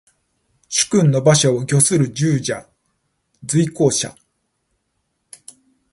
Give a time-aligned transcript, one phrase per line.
[0.67, 2.67] 主君の車馬を御する従者。
[3.43, 4.15] 随行者。